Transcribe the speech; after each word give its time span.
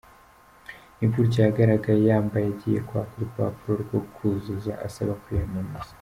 Ni 0.97 1.07
gutya 1.13 1.39
yagaragaye 1.47 1.99
yambaye 2.09 2.45
agiye 2.53 2.79
kwaka 2.87 3.13
urupapuro 3.17 3.73
rwo 3.83 3.99
kuzuza 4.13 4.71
asaba 4.87 5.13
kwiyamamaza. 5.23 5.93